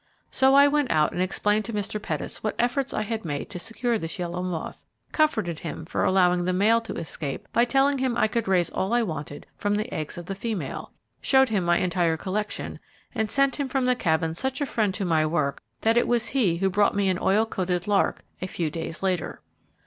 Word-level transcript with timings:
So 0.31 0.55
I 0.55 0.67
went 0.67 0.89
out 0.89 1.11
and 1.11 1.21
explained 1.21 1.63
to 1.65 1.73
Mr. 1.73 2.01
Pettis 2.01 2.43
what 2.43 2.55
efforts 2.57 2.91
I 2.91 3.03
had 3.03 3.23
made 3.23 3.51
to 3.51 3.59
secure 3.59 3.99
this 3.99 4.17
yellow 4.17 4.41
moth, 4.41 4.83
comforted 5.11 5.59
him 5.59 5.85
for 5.85 6.03
allowing 6.03 6.43
the 6.43 6.53
male 6.53 6.81
to 6.81 6.95
escape 6.95 7.47
by 7.53 7.65
telling 7.65 7.99
him 7.99 8.17
I 8.17 8.27
could 8.27 8.47
raise 8.47 8.71
all 8.71 8.93
I 8.93 9.03
wanted 9.03 9.45
from 9.59 9.75
the 9.75 9.93
eggs 9.93 10.17
of 10.17 10.25
the 10.25 10.33
female, 10.33 10.91
showed 11.21 11.49
him 11.49 11.63
my 11.63 11.77
entire 11.77 12.17
collection, 12.17 12.79
and 13.13 13.29
sent 13.29 13.59
him 13.59 13.69
from 13.69 13.85
the 13.85 13.93
Cabin 13.95 14.33
such 14.33 14.59
a 14.59 14.65
friend 14.65 14.91
to 14.95 15.05
my 15.05 15.23
work, 15.23 15.61
that 15.81 15.97
it 15.97 16.07
was 16.07 16.29
he 16.29 16.57
who 16.57 16.71
brought 16.71 16.95
me 16.95 17.07
an 17.07 17.19
oil 17.21 17.45
coated 17.45 17.87
lark 17.87 18.23
a 18.41 18.47
few 18.47 18.71
days 18.71 19.03
later. 19.03 19.43